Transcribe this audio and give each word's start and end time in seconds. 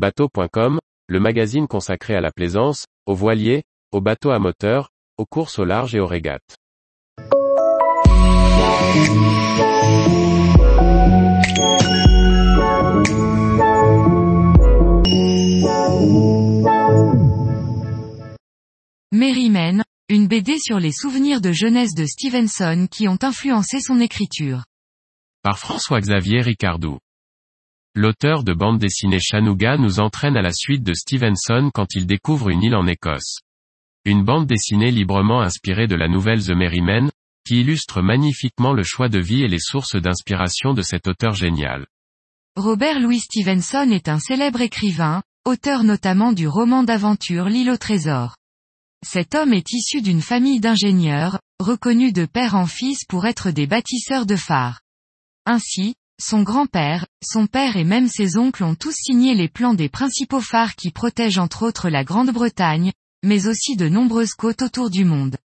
Bateau.com, 0.00 0.78
le 1.08 1.20
magazine 1.20 1.68
consacré 1.68 2.14
à 2.14 2.22
la 2.22 2.30
plaisance, 2.30 2.86
aux 3.04 3.14
voiliers, 3.14 3.64
aux 3.92 4.00
bateaux 4.00 4.30
à 4.30 4.38
moteur, 4.38 4.88
aux 5.18 5.26
courses 5.26 5.58
au 5.58 5.66
large 5.66 5.94
et 5.94 6.00
aux 6.00 6.06
régates. 6.06 6.56
Merrymen, 19.12 19.82
une 20.08 20.28
BD 20.28 20.58
sur 20.58 20.78
les 20.80 20.92
souvenirs 20.92 21.42
de 21.42 21.52
jeunesse 21.52 21.92
de 21.94 22.06
Stevenson 22.06 22.88
qui 22.90 23.06
ont 23.06 23.18
influencé 23.20 23.80
son 23.80 24.00
écriture. 24.00 24.64
Par 25.42 25.58
François-Xavier 25.58 26.40
Ricardou. 26.40 27.00
L'auteur 27.96 28.44
de 28.44 28.54
bande 28.54 28.78
dessinée 28.78 29.18
Chanouga 29.18 29.76
nous 29.76 29.98
entraîne 29.98 30.36
à 30.36 30.42
la 30.42 30.52
suite 30.52 30.84
de 30.84 30.94
Stevenson 30.94 31.72
quand 31.74 31.96
il 31.96 32.06
découvre 32.06 32.50
une 32.50 32.62
île 32.62 32.76
en 32.76 32.86
Écosse. 32.86 33.40
Une 34.04 34.24
bande 34.24 34.46
dessinée 34.46 34.92
librement 34.92 35.40
inspirée 35.40 35.88
de 35.88 35.96
la 35.96 36.06
nouvelle 36.06 36.44
The 36.44 36.50
Merrymen, 36.50 37.10
qui 37.44 37.60
illustre 37.60 38.00
magnifiquement 38.00 38.74
le 38.74 38.84
choix 38.84 39.08
de 39.08 39.18
vie 39.18 39.42
et 39.42 39.48
les 39.48 39.58
sources 39.58 39.96
d'inspiration 39.96 40.72
de 40.72 40.82
cet 40.82 41.08
auteur 41.08 41.34
génial. 41.34 41.84
Robert 42.54 43.00
Louis 43.00 43.18
Stevenson 43.18 43.90
est 43.90 44.08
un 44.08 44.20
célèbre 44.20 44.60
écrivain, 44.60 45.22
auteur 45.44 45.82
notamment 45.82 46.32
du 46.32 46.46
roman 46.46 46.84
d'aventure 46.84 47.46
L'île 47.46 47.70
au 47.70 47.76
trésor. 47.76 48.36
Cet 49.04 49.34
homme 49.34 49.52
est 49.52 49.72
issu 49.72 50.00
d'une 50.00 50.22
famille 50.22 50.60
d'ingénieurs, 50.60 51.40
reconnus 51.58 52.12
de 52.12 52.24
père 52.24 52.54
en 52.54 52.66
fils 52.66 53.04
pour 53.08 53.26
être 53.26 53.50
des 53.50 53.66
bâtisseurs 53.66 54.26
de 54.26 54.36
phares. 54.36 54.80
Ainsi, 55.44 55.94
son 56.20 56.42
grand-père, 56.42 57.06
son 57.22 57.46
père 57.46 57.76
et 57.76 57.84
même 57.84 58.08
ses 58.08 58.36
oncles 58.36 58.64
ont 58.64 58.74
tous 58.74 58.94
signé 58.94 59.34
les 59.34 59.48
plans 59.48 59.74
des 59.74 59.88
principaux 59.88 60.40
phares 60.40 60.76
qui 60.76 60.90
protègent 60.90 61.38
entre 61.38 61.66
autres 61.66 61.88
la 61.88 62.04
Grande-Bretagne, 62.04 62.92
mais 63.24 63.46
aussi 63.46 63.76
de 63.76 63.88
nombreuses 63.88 64.34
côtes 64.34 64.62
autour 64.62 64.90
du 64.90 65.04
monde. 65.04 65.36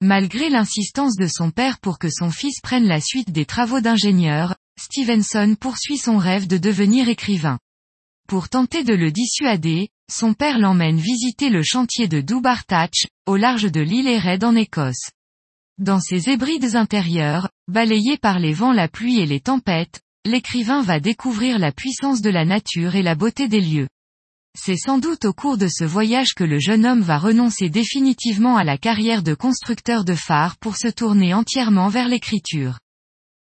Malgré 0.00 0.48
l'insistance 0.48 1.16
de 1.16 1.26
son 1.26 1.50
père 1.50 1.78
pour 1.78 1.98
que 1.98 2.08
son 2.08 2.30
fils 2.30 2.60
prenne 2.62 2.86
la 2.86 3.00
suite 3.00 3.32
des 3.32 3.44
travaux 3.44 3.80
d'ingénieur, 3.80 4.56
Stevenson 4.80 5.56
poursuit 5.60 5.98
son 5.98 6.16
rêve 6.16 6.46
de 6.46 6.56
devenir 6.56 7.08
écrivain. 7.08 7.58
Pour 8.28 8.48
tenter 8.48 8.84
de 8.84 8.94
le 8.94 9.10
dissuader, 9.10 9.88
son 10.10 10.34
père 10.34 10.58
l'emmène 10.58 10.98
visiter 10.98 11.50
le 11.50 11.62
chantier 11.62 12.08
de 12.08 12.20
Doubartach, 12.20 13.06
au 13.26 13.36
large 13.36 13.70
de 13.70 13.80
l'île 13.80 14.08
Ered 14.08 14.44
en 14.44 14.54
Écosse. 14.54 15.10
Dans 15.78 16.00
ces 16.00 16.30
hébrides 16.30 16.76
intérieures, 16.76 17.50
balayés 17.70 18.18
par 18.18 18.38
les 18.38 18.52
vents 18.52 18.72
la 18.72 18.88
pluie 18.88 19.20
et 19.20 19.26
les 19.26 19.40
tempêtes, 19.40 20.00
l'écrivain 20.26 20.82
va 20.82 21.00
découvrir 21.00 21.58
la 21.58 21.72
puissance 21.72 22.20
de 22.20 22.28
la 22.28 22.44
nature 22.44 22.96
et 22.96 23.02
la 23.02 23.14
beauté 23.14 23.48
des 23.48 23.60
lieux. 23.60 23.88
C'est 24.58 24.76
sans 24.76 24.98
doute 24.98 25.24
au 25.24 25.32
cours 25.32 25.56
de 25.56 25.68
ce 25.68 25.84
voyage 25.84 26.34
que 26.34 26.44
le 26.44 26.58
jeune 26.58 26.84
homme 26.84 27.02
va 27.02 27.18
renoncer 27.18 27.70
définitivement 27.70 28.56
à 28.56 28.64
la 28.64 28.76
carrière 28.76 29.22
de 29.22 29.34
constructeur 29.34 30.04
de 30.04 30.14
phares 30.14 30.56
pour 30.58 30.76
se 30.76 30.88
tourner 30.88 31.32
entièrement 31.32 31.88
vers 31.88 32.08
l'écriture. 32.08 32.80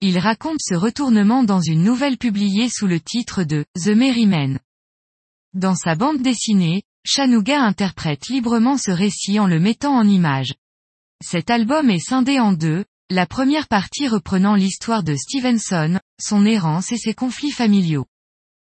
Il 0.01 0.19
raconte 0.19 0.59
ce 0.61 0.75
retournement 0.75 1.45
dans 1.45 1.61
une 1.61 1.83
nouvelle 1.83 2.19
publiée 2.19 2.69
sous 2.69 2.87
le 2.87 3.01
titre 3.01 3.45
de 3.45 3.65
The 3.83 3.89
Merrymen. 3.89 4.59
Dans 5.55 5.77
sa 5.77 5.95
bande 5.95 6.21
dessinée, 6.21 6.83
Chanouga 7.05 7.63
interprète 7.63 8.27
librement 8.29 8.77
ce 8.77 8.91
récit 8.91 9.39
en 9.39 9.47
le 9.47 9.61
mettant 9.61 9.97
en 9.97 10.07
image. 10.07 10.55
Cet 11.25 11.49
album 11.49 11.89
est 11.89 12.01
scindé 12.01 12.41
en 12.41 12.53
deux, 12.53 12.85
la 13.09 13.25
première 13.25 13.69
partie 13.69 14.09
reprenant 14.09 14.57
l'histoire 14.57 15.05
de 15.05 15.15
Stevenson, 15.15 16.01
son 16.21 16.45
errance 16.45 16.91
et 16.91 16.99
ses 16.99 17.15
conflits 17.15 17.53
familiaux. 17.53 18.07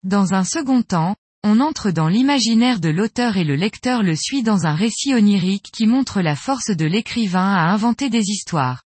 Dans 0.04 0.32
un 0.32 0.44
second 0.44 0.82
temps, 0.82 1.16
on 1.42 1.58
entre 1.58 1.90
dans 1.90 2.06
l'imaginaire 2.06 2.78
de 2.78 2.88
l'auteur 2.88 3.36
et 3.36 3.42
le 3.42 3.56
lecteur 3.56 4.04
le 4.04 4.14
suit 4.14 4.44
dans 4.44 4.64
un 4.64 4.74
récit 4.74 5.12
onirique 5.12 5.70
qui 5.72 5.86
montre 5.86 6.20
la 6.20 6.36
force 6.36 6.70
de 6.70 6.84
l'écrivain 6.84 7.52
à 7.52 7.72
inventer 7.72 8.10
des 8.10 8.30
histoires. 8.30 8.84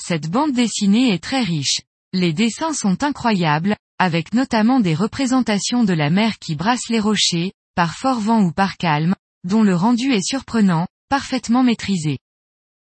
Cette 0.00 0.28
bande 0.28 0.52
dessinée 0.52 1.12
est 1.12 1.22
très 1.22 1.42
riche. 1.42 1.80
Les 2.12 2.32
dessins 2.32 2.72
sont 2.72 3.04
incroyables, 3.04 3.76
avec 4.00 4.34
notamment 4.34 4.80
des 4.80 4.94
représentations 4.94 5.84
de 5.84 5.92
la 5.92 6.10
mer 6.10 6.38
qui 6.40 6.56
brasse 6.56 6.88
les 6.88 7.00
rochers, 7.00 7.52
par 7.76 7.94
fort 7.94 8.18
vent 8.18 8.42
ou 8.42 8.50
par 8.50 8.76
calme, 8.76 9.14
dont 9.44 9.62
le 9.62 9.76
rendu 9.76 10.12
est 10.12 10.26
surprenant, 10.26 10.88
parfaitement 11.08 11.62
maîtrisé. 11.62 12.18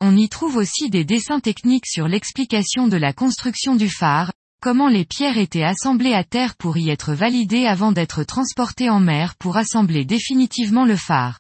On 0.07 0.19
y 0.19 0.29
trouve 0.29 0.57
aussi 0.57 0.91
des 0.91 1.07
dessins 1.07 1.41
techniques 1.41 1.87
sur 1.87 2.09
l'explication 2.09 2.89
de 2.89 2.99
la 2.99 3.15
construction 3.15 3.75
du 3.75 3.89
phare, 3.89 4.35
comment 4.61 4.89
les 4.89 5.07
pierres 5.07 5.39
étaient 5.39 5.63
assemblées 5.63 6.13
à 6.13 6.25
terre 6.25 6.57
pour 6.57 6.77
y 6.77 6.91
être 6.91 7.15
validées 7.15 7.65
avant 7.65 7.91
d'être 7.91 8.23
transportées 8.23 8.91
en 8.91 9.01
mer 9.01 9.35
pour 9.37 9.57
assembler 9.57 10.05
définitivement 10.05 10.85
le 10.85 10.97
phare. 10.97 11.39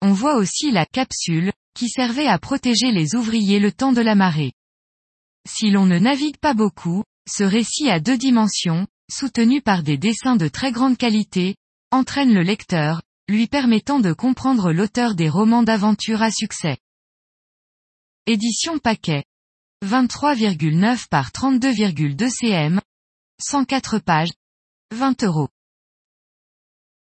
On 0.00 0.12
voit 0.12 0.34
aussi 0.34 0.72
la 0.72 0.84
capsule, 0.84 1.52
qui 1.76 1.88
servait 1.88 2.26
à 2.26 2.40
protéger 2.40 2.90
les 2.90 3.14
ouvriers 3.14 3.60
le 3.60 3.70
temps 3.70 3.92
de 3.92 4.00
la 4.00 4.16
marée. 4.16 4.50
Si 5.48 5.70
l'on 5.70 5.86
ne 5.86 6.00
navigue 6.00 6.38
pas 6.38 6.54
beaucoup, 6.54 7.04
ce 7.30 7.44
récit 7.44 7.88
à 7.88 8.00
deux 8.00 8.18
dimensions, 8.18 8.88
soutenu 9.08 9.62
par 9.62 9.84
des 9.84 9.96
dessins 9.96 10.34
de 10.34 10.48
très 10.48 10.72
grande 10.72 10.98
qualité, 10.98 11.54
entraîne 11.92 12.34
le 12.34 12.42
lecteur, 12.42 13.00
lui 13.28 13.46
permettant 13.46 14.00
de 14.00 14.12
comprendre 14.12 14.72
l'auteur 14.72 15.14
des 15.14 15.28
romans 15.28 15.62
d'aventure 15.62 16.20
à 16.20 16.32
succès. 16.32 16.78
Édition 18.28 18.78
paquet. 18.78 19.24
23,9 19.84 21.08
par 21.08 21.32
32,2 21.32 22.28
cm. 22.30 22.80
104 23.40 23.98
pages. 23.98 24.30
20 24.94 25.24
euros. 25.24 25.48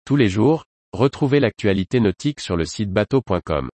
Tous 0.05 0.15
les 0.15 0.29
jours, 0.29 0.63
retrouvez 0.93 1.41
l'actualité 1.41 1.99
nautique 1.99 2.39
sur 2.39 2.55
le 2.55 2.63
site 2.63 2.93
bateau.com. 2.93 3.69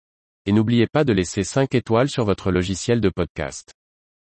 Et 0.46 0.54
n'oubliez 0.54 0.88
pas 0.88 1.04
de 1.04 1.12
laisser 1.12 1.44
5 1.44 1.76
étoiles 1.76 2.08
sur 2.08 2.24
votre 2.24 2.50
logiciel 2.50 3.02
de 3.02 3.10
podcast. 3.10 3.74